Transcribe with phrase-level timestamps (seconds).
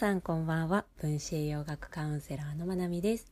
[0.00, 0.86] さんこんばんは。
[0.98, 3.30] 分子栄養学カウンセラーのまなみです。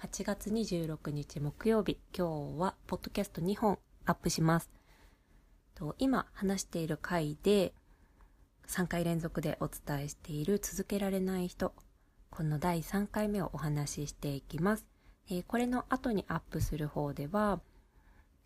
[0.00, 1.98] 8月26日木曜日。
[2.16, 4.70] 今日はポッドキャスト2本アップします。
[5.74, 7.74] と今話している回で
[8.68, 11.74] 3回連続でお伝えしている続けられない人。
[12.30, 14.86] この第3回目をお話ししていきます、
[15.28, 17.60] え、これの後にアップする方では、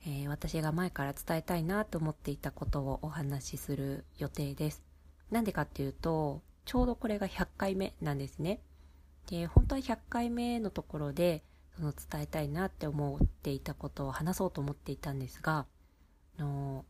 [0.05, 4.83] え、私が前から伝えたいなと思っていたことをお話しする予定です。
[5.31, 8.61] なんでかっていうとちょうどこれが100回目なんですね。
[9.31, 11.43] で、本当は100回目のところで、
[11.77, 15.67] その伝えたいなって思っていたことを話そうと思っていたんですが、
[16.39, 16.85] あの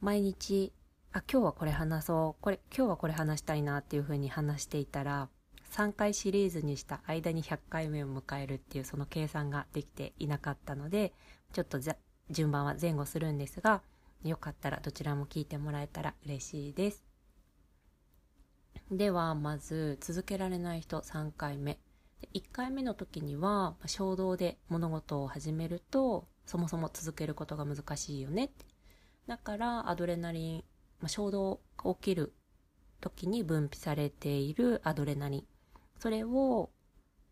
[0.00, 0.72] 毎日、
[1.12, 5.28] あ、今日はこれ話そう、これ、今日はこれ話したいなっていうふうに話していたら、
[5.72, 11.12] 3回シリーズにした間に100回目を迎えるっていうその計算ができていなかったので、
[11.52, 11.78] ちょっと
[12.30, 13.82] 順番は前後するんですが、
[14.24, 17.07] よかったらどちらも聞いてもらえたら嬉しいです。
[18.90, 21.78] ではまず続けられない人3回目。
[22.32, 28.50] 1回目の時には衝動で物事を始めるとそもそも続けることが難しいよね。
[29.26, 30.64] だからアドレナリン、
[31.00, 32.32] まあ、衝動が起きる
[33.02, 35.44] 時に分泌されているアドレナリン。
[35.98, 36.70] それを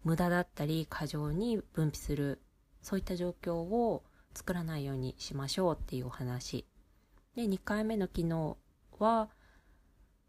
[0.04, 2.42] 無駄だったり過剰に分泌する
[2.82, 6.66] そういった状況を作らないようにしましょうっていうお話。
[7.34, 8.58] で2回目の機能
[8.98, 9.30] は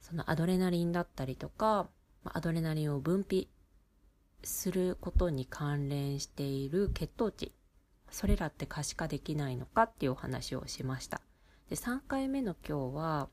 [0.02, 1.90] そのアドレナリンだったりとか、
[2.24, 3.48] アドレナリンを分泌
[4.44, 7.54] することに関連している血糖値、
[8.10, 11.22] それらって可視化できないのかっていうお話をしました。
[11.70, 13.30] で、3回目の今日は、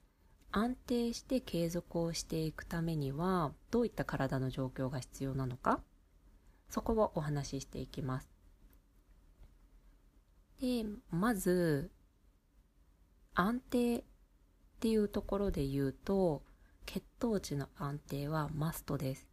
[0.50, 5.80] 安定して継続をしていくためには、どういった体の状況が必要なのか、
[6.68, 8.28] そこをお話ししていきます。
[10.60, 11.90] で、まず、
[13.34, 14.04] 安定っ
[14.80, 16.42] ていうところで言うと、
[16.86, 19.26] 血糖値の安定はマストです。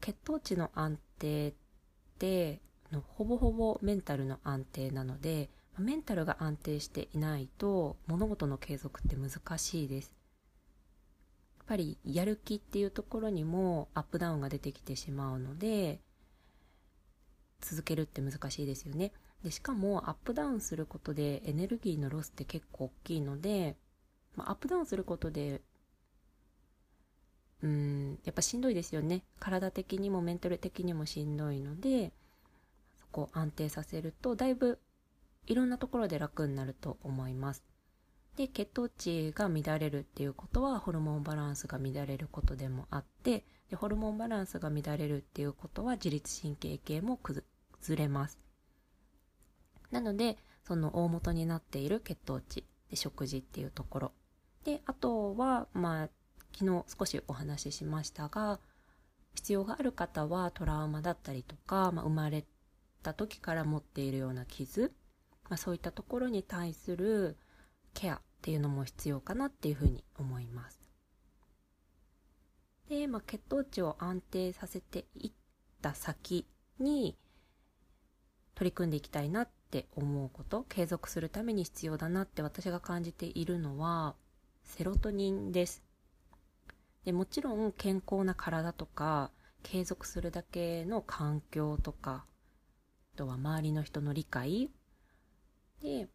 [0.00, 1.54] 血糖値の安定っ
[2.18, 2.60] て
[3.16, 10.12] ほぼほぼメンタルの安定なのでメンタルが安定していないと物事の継続って難しいです。
[11.58, 16.00] やっぱりやる気っていうところにもアップダウンが出てきてしまうので
[17.60, 19.12] 続けるって難しいですよね。
[19.44, 23.76] でしかもアップダウンすることでエネルギーのロスって結構大きいので、
[24.34, 25.60] まあ、アップダウンすることで
[27.62, 29.22] うんやっぱしんどいですよね。
[29.40, 32.12] 体的にもメンタル的にもしんどいので
[33.00, 34.78] そこを安定させるとだいぶ
[35.46, 37.64] いろんなところで楽になると思います。
[38.36, 47.44] で血糖値が乱れるっていうことはホルモンバランスが乱れることでもあってでホルモンバランスが乱れるっていうことは自律神経系も崩
[47.96, 48.38] れます。
[49.90, 54.12] なのでその大元になっている血糖値で食事っていうところ。
[54.64, 56.08] であとはまあ
[56.52, 58.60] 昨日少しお話ししましたが
[59.34, 62.44] 必要がある方はトラウマだったりとか、まあ、生まれ
[63.02, 64.92] た時から持っているような傷、
[65.48, 67.36] まあ、そういったところに対する
[67.94, 70.80] ケアっていうのも必要かなっていうふうに思います。
[72.88, 75.32] で、まあ、血糖値を安定させていっ
[75.82, 76.46] た先
[76.80, 77.16] に
[78.54, 84.16] 取り組んでいきたいなって思うこと継続するために必要だなって私が感じているのは
[84.64, 85.82] セロトニンです
[87.08, 89.30] でもちろん健康な体とか
[89.62, 92.26] 継続するだけの環境とか
[93.14, 94.68] あとは周りの人の理解
[95.82, 96.06] で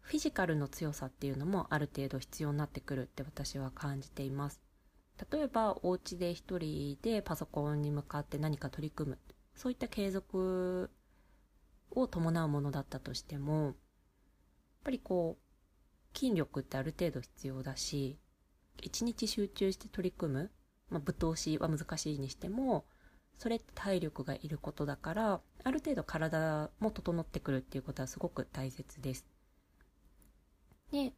[0.00, 4.62] フィジカルの強さっていうのもある程度必要になってくるって私は感じています。
[5.30, 9.18] 例えばお家で一人でパソコンに向かって何か取り組む。
[9.54, 10.90] そういった継続
[11.90, 13.74] を伴うものだったとしてもやっ
[14.84, 18.18] ぱりこう筋力ってある程度必要だし
[18.82, 20.50] 一日集中して取り組む、
[20.90, 22.84] まあ、ぶ通しは難しいにしても
[23.38, 29.24] それって体力がいることだからある程度体も整ってくるっていうことはすごく大切です。
[30.92, 31.12] で、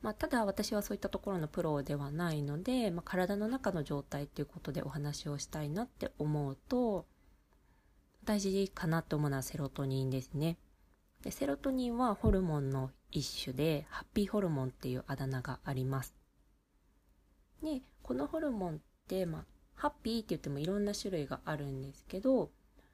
[0.00, 7.06] まあ、ただ私はそういったところのプロではないので、まあ、体の中の状態っていうことでお話をしたいなって思うと
[8.24, 10.58] 大事かなと思うのはセロトニンですね。
[11.22, 16.14] でセロトニンはホルモンの一種でハッピーホルモンっていうあだ名があります。
[17.62, 18.78] でこのホルモンっ
[19.08, 19.44] て、まあ、
[19.74, 22.50] ハッピーって言ってもいろんな種類があるんですけど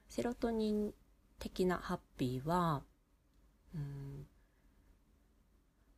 [0.08, 0.94] セロトニン
[1.38, 2.82] 的なハッピーは
[3.75, 4.26] うん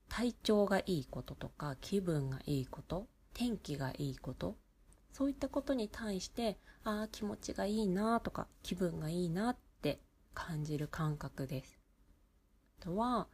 [0.09, 4.57] 体調がいいこととか気分がいいこと天気がいいこと
[5.13, 10.01] そういったことに対してああ気持ちがいいなとか気分がいいなって
[10.35, 11.79] 感じる感覚です。
[12.81, 13.27] あとは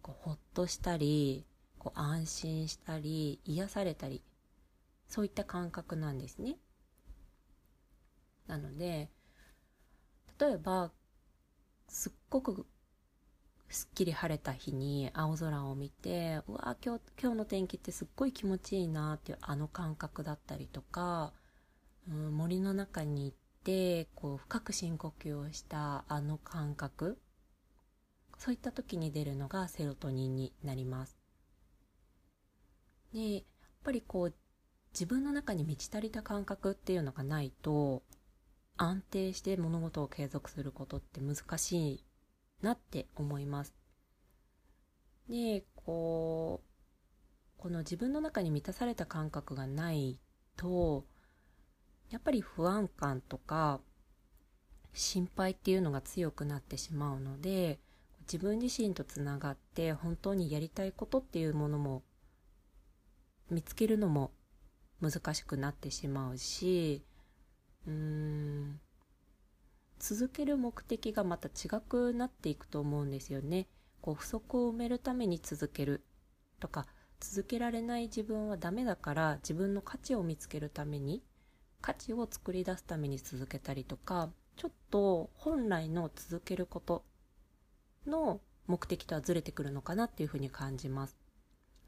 [0.00, 1.44] こうほっとしたり
[1.78, 4.22] こう安心したり癒されたり
[5.08, 6.56] そういった感覚なんですね。
[8.46, 9.10] なので
[10.38, 10.92] 例えば
[11.88, 12.66] すっごく
[13.70, 21.32] すっきり晴れた日に青空を見てうわ今日今日の天気ってすっごい気持ちいいなっていうあの感覚だったりとか、
[22.08, 27.18] うん、森の中に行ってこう深く深呼吸をしたあの感覚
[28.38, 31.16] そういった時に出るのがセロトニンになります。
[33.12, 33.42] でやっ
[33.82, 34.34] ぱりこう
[34.94, 38.04] 自分の中に満ち足りた感覚っていうのがないと
[38.76, 42.04] 安定して物事を継続することって難しい
[42.62, 43.74] なって思います。
[45.28, 50.20] で、こう、この自分の中に満たされた感覚がない
[50.56, 51.04] と、
[52.10, 53.80] やっぱり不安感とか
[54.92, 57.80] 心配っていうのが強くなってしまうので、
[58.20, 62.02] 自分自身とつながって本当にやりたいことっていうものも
[63.50, 64.30] 見つけるのも
[65.10, 67.04] 難しくなってしまうし、
[67.86, 68.80] うーん、
[69.98, 73.68] 続ける目的がまた違くなっていくと思うんですよね。
[74.00, 76.04] こう不足を埋めるために続ける
[76.60, 76.86] とか
[77.20, 81.22] 続けられない自分はダメだから自分の価値を見つけるために
[81.80, 87.04] 価値を作り出すために続けたりとかちょっと本来の続けること
[88.06, 91.23] の目的とはずれてくるのかなっていうふうに感じます。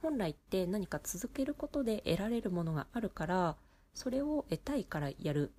[0.07, 3.57] 本来って何か続けることで得られるものがあるから
[3.93, 5.53] それを得たいからやる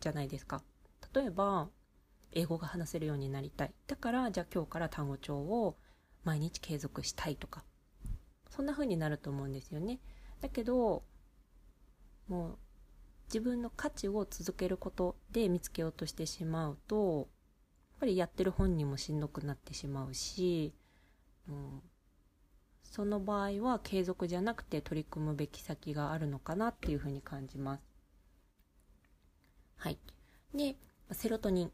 [0.00, 0.60] じゃないですか。
[1.14, 1.68] 例えば
[2.32, 3.72] 英語が話せるようになりたい。
[3.86, 5.76] だから、じゃあ今日から単語帳を
[6.24, 7.62] 毎日継続したいとか、
[8.50, 10.00] そんな風になると思うんですよね。
[10.40, 11.04] だけど、
[12.26, 12.58] もう
[13.26, 17.28] 自分の価値を続けることで見つけようとしてしまうと、やっ
[18.00, 20.74] ぱりやってる本人もしんどくなってしまうし、
[21.48, 21.82] うん、
[22.92, 27.82] その場合は継続じゃなくて取り組むべき先があるのかなっていうふうに感じます。
[29.76, 29.98] はい。
[30.54, 30.76] で、
[31.10, 31.72] セロトニン。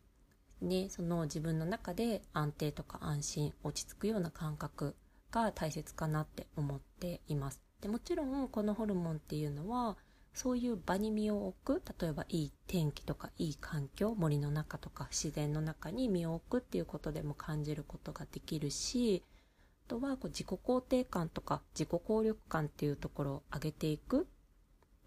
[0.61, 4.94] ね、その自分の中で安定とか安心、落ち着くような感覚
[5.32, 7.61] が大切かなって思っています。
[7.81, 9.97] でもちろんこのホルモンっていうのは
[10.35, 19.25] そういう場に身を置く例えばいい天気とかいい環境森の中とか自然の中に身を置くっていうことでも感じることができるし
[19.88, 24.29] とはこう自己肯定感とか自己効力感っていうところを上げていく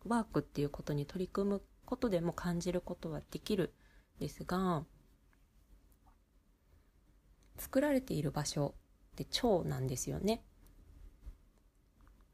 [0.08, 3.74] ワークっていうことに取り組むことでも感じることはできる
[4.18, 4.84] んですが
[7.58, 8.74] 作られている場所
[9.14, 10.42] って腸なんですよね。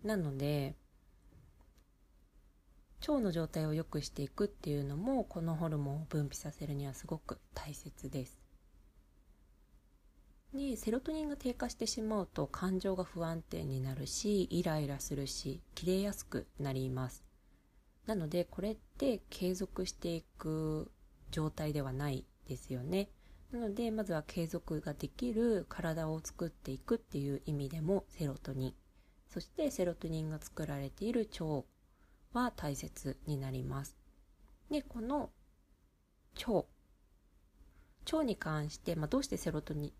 [0.03, 0.75] なので
[3.01, 8.46] 腸の状態を良くしていくっていうのもこのホルモンを分泌させるにはすごく大切です。
[10.53, 17.23] でセロトニンが低下してしまうと感情が不安定になるしイライラするし切れやすくなります。
[18.05, 20.91] なのでこれって継続していく
[21.31, 23.09] 状態ではないですよね。
[23.51, 28.73] なのでまずは継続ができる体を作っていくっていう意味でもセロトニン。
[29.27, 31.65] そしてセロトニンが作られている腸
[32.33, 33.97] は大切になります。
[34.71, 35.29] でこの
[36.47, 36.65] 腸。
[38.09, 39.94] 腸に関して、まあ、どうしてセロトニン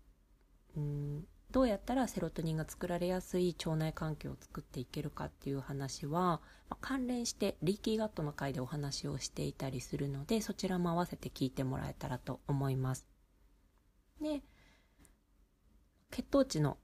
[0.76, 1.26] ん。
[1.50, 13.06] どうやったらセロトニンが作られやすい腸内環境を作っていけるかっていう話は、まあ、関連してリーキーガットの回でお話をしていたりするのでそちらも合わせて聞いてもらえたらと思います。
[14.20, 14.42] で
[16.10, 16.76] 血糖値の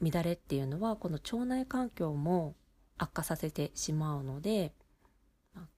[0.00, 2.54] 乱れっていうのはこの腸内環境も
[2.98, 4.74] 悪化させてしまうので、
[5.54, 5.68] まあ、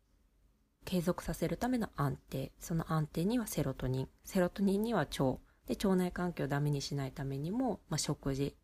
[0.84, 2.52] 継続させるための安定。
[2.58, 4.08] その安定にはセロトニン。
[4.24, 5.38] セロトニンには腸。
[5.70, 8.56] で腸内環境をダメにしないためにも、まあ、食事。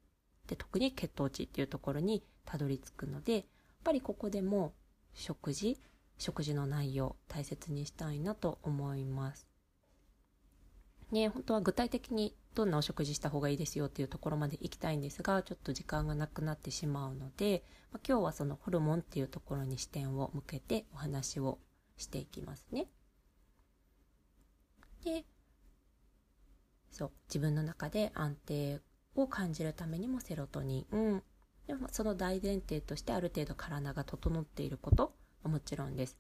[0.48, 3.44] で特に血糖値っていうところにたどり着くのでやっ
[3.84, 4.74] ぱりここでも
[5.14, 5.80] 食事。
[6.18, 9.46] 食事の内容大切にしたいなと思います。
[11.12, 21.58] ね、本当は具体的にどんなお食事した方がいいですよっていうところまで行きたいんですが、ちょっと時間がなくなってしまうので、まあ、今日はそのホルモンっていうところに視点を向けてお話を
[21.98, 22.88] していきますね。
[25.04, 25.26] で、
[26.96, 28.80] そう、自分の中で安定
[29.14, 31.22] を感じるためにもセロトニン、
[31.66, 35.12] でもその大前提としてある程度体が整っていること
[35.42, 36.16] はもちろんです。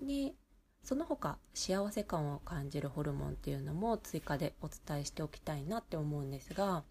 [0.00, 0.34] で、
[0.82, 6.84] その他幸せ感を感じるホルモンっていうのも追加でお伝えしておきたいなって思うんですが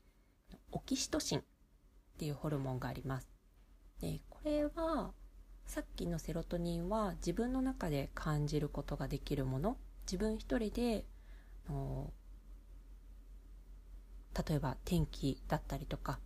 [0.71, 1.43] オキシトシンっ
[2.17, 3.27] ていうホルモンがあります。
[3.99, 5.11] でこれは
[5.65, 9.77] さっきのセロトニンは自分の中で感じることができるもの。
[10.05, 11.05] 自分一人で
[11.69, 12.11] の
[14.47, 16.19] 例えば天気だったりとか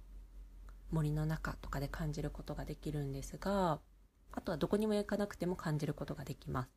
[0.91, 3.79] 森の中とかで感じることができるんですが
[4.31, 6.69] あとはどこにも行かなくても感じることができます。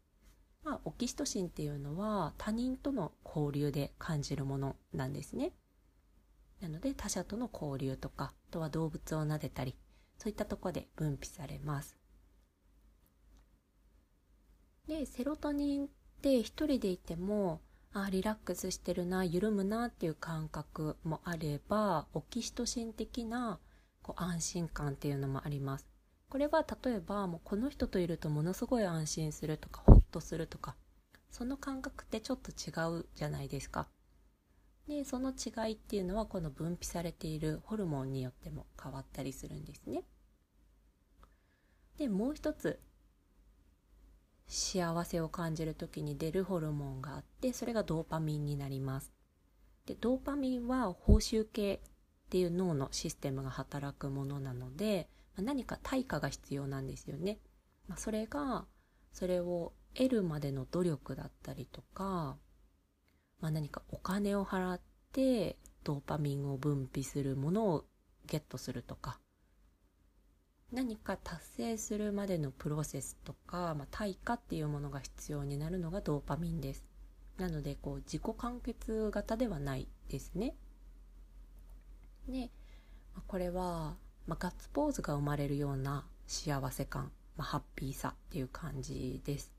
[0.63, 5.53] まあ、オキシトシンっていうのは他人との交流で感じるものなんですね。
[6.61, 9.75] なので他者との交流とか、あとは動物を撫でたり、
[10.19, 11.97] そういったとこで分泌されます。
[14.87, 15.89] で、セロトニンっ
[16.21, 23.59] て一人でいても、あリラックスしてるな、緩むなっていう感覚もあれば、オキシトシン的な
[24.03, 25.91] こう安心感っていうのもあります。
[26.29, 30.77] これは例えばもうこの人といるとものすごい安心するとかホッとするとか
[31.29, 32.71] その感覚ってちょっと違
[33.01, 33.89] うじゃないですか。
[34.87, 40.05] でその違いっていうのはこの分泌されているホルモンによっても変わったりするんですね。
[41.97, 42.81] でもう一つ
[44.51, 49.13] 幸せを感じる時に出るホルモンがあってそれがドーパミンになります。
[49.87, 51.79] でドーパミンは報酬系っ
[52.31, 57.39] ていう脳のシステムが働くものなのでま何か対価が必要なんですよね。
[57.89, 58.67] まあ、それが
[59.13, 62.37] それを得るまでの努力だったりとか
[63.41, 64.81] まあ、何かお金を払っ
[65.13, 67.85] てドーパミンを分泌するものを
[68.27, 69.19] ゲットするとか
[70.73, 76.85] 何か達成するまでのプロセスとか、まあ、対価っていうものが必要になるのがドーパミンです。
[77.39, 80.55] なのでこう自己完結型ではないですね。
[82.29, 82.51] で、
[83.15, 83.97] まあ、これは、
[84.27, 89.53] まあ、ガッツポーズが生まれるような幸せ感、まあ、ハッピーさっていう感じです。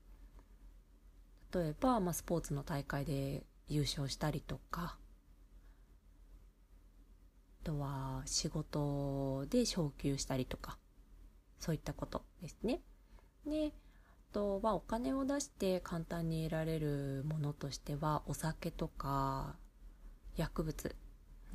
[1.54, 4.96] 例えば、まあ、スポーツの大会で優勝したりとか
[7.62, 10.78] あとは仕事で昇給したりとか
[11.62, 12.80] そういったことですね。
[13.46, 13.72] で
[14.30, 19.54] あとはお金を出して簡単に得られるものとしてはお酒とか
[20.36, 20.96] 薬物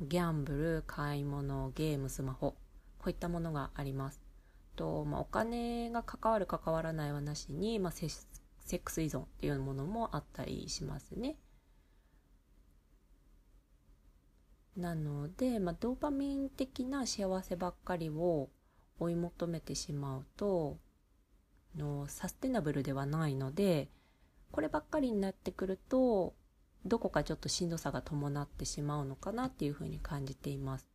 [0.00, 2.52] ギャンブル買い物ゲームスマホ
[2.98, 4.22] こういったものがあります。
[4.76, 11.36] とまあ、お金が関わる関わらないはなしに、まあ、セックス依存っていうものもあったりしますね。
[14.76, 18.48] なので、まあ、ドーパミン的な幸せばっかりを
[18.98, 20.78] 追い求めてしまうと
[21.76, 23.88] のサステナブルではないので
[24.50, 26.34] こればっかりになってくると
[26.84, 30.88] どこかちょっとしんどさが伴ってしまうのかなっていうふうに感じています。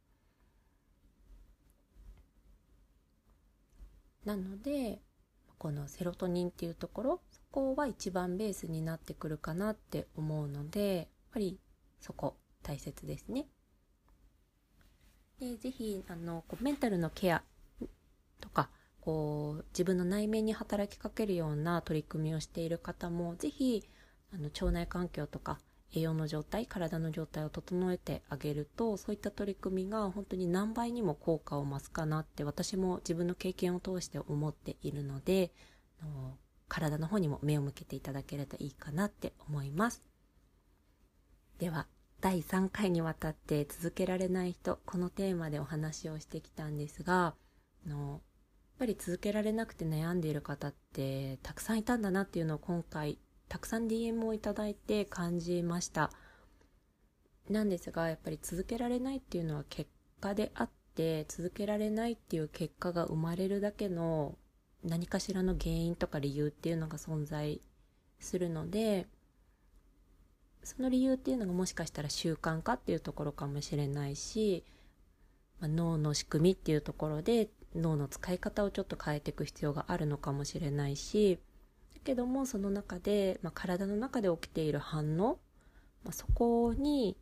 [4.25, 5.01] なので
[5.57, 11.59] このセロトニンっていうところそこは一番ベースになってくるかなって思うのでやっぱり
[11.99, 13.47] そこ大切ですね。
[15.39, 17.43] でぜひあのメンタルのケア
[18.43, 18.69] とか
[18.99, 23.83] こう自分の内面に働きかけるような取り組みをしている方もぜひ
[24.33, 25.59] あの腸内環境とか
[25.95, 35.51] 栄養の状態体の状態を整えてあげるとそういった取り組みが本当に何倍にも効果を増すかなって私も自分の経験を通して思っているので
[36.01, 40.03] の体の方にも目を向けていただけるといいかなって思います。
[41.59, 41.87] では
[42.19, 47.35] 第3回にわたって続けられない人このテーマでお話をしてきたんですが
[47.85, 48.21] の
[48.83, 56.11] ぱり続けられなくて悩んでいる方ってたくさんいたんだなっていうのを今回たくさん DM をいただいて感じました。
[57.49, 64.37] なんですがやっぱり続けられないっていうのは結果であって続けられないっていう結果が生まれるだけの
[64.83, 67.61] 何かしらの原因とか理由っていうのが存在
[68.19, 69.07] するので
[70.63, 74.65] その理由っていうのがもしかしたら習慣化っていうところかもしれないし、
[75.59, 81.39] まあ、脳の仕組みっていうところで脳の使い方をちょっと変えていく必要があるのかもしれないし
[81.93, 85.39] だけどもその中で、まあ、体の中で起きている反応、
[86.03, 87.17] まあ、そこに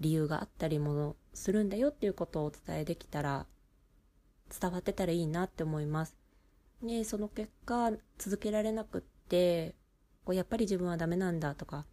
[0.00, 3.46] 理由があったりもするんだよっていうことをお伝えできたら
[4.60, 6.16] 伝わってたらいいなって思います。
[6.82, 9.74] でその結果続けられなくって
[10.24, 11.86] こうやっぱり自分はダメなんだとか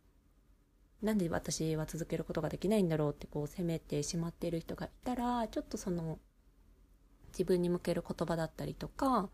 [1.01, 6.19] なんで私は続けることができないんだろうってこう責めてしまっている人がいたらちょっとその
[7.31, 9.29] 自分に向ける言葉だったりとか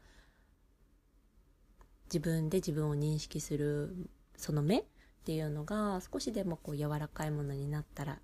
[2.05, 4.83] 自分で自分を認識するその目っ
[5.25, 8.19] ていうのが少しでもこう柔らかいものになったら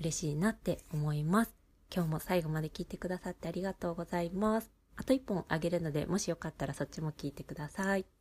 [0.00, 1.54] 嬉しいなって思います。
[1.94, 4.72] 今日も最後まで聞いてくださってありがとうございます。
[4.96, 8.13] あと1本あげるのでもしよかったらそっちも聞いてください。